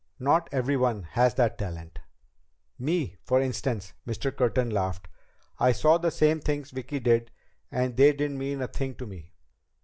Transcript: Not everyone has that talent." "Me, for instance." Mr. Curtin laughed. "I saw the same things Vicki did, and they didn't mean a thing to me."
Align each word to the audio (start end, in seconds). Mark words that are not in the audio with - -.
Not 0.17 0.49
everyone 0.51 1.03
has 1.11 1.35
that 1.35 1.59
talent." 1.59 1.99
"Me, 2.79 3.17
for 3.23 3.39
instance." 3.39 3.93
Mr. 4.07 4.35
Curtin 4.35 4.71
laughed. 4.71 5.07
"I 5.59 5.73
saw 5.73 5.99
the 5.99 6.09
same 6.09 6.39
things 6.39 6.71
Vicki 6.71 6.99
did, 6.99 7.29
and 7.71 7.95
they 7.95 8.11
didn't 8.11 8.39
mean 8.39 8.63
a 8.63 8.67
thing 8.67 8.95
to 8.95 9.05
me." 9.05 9.35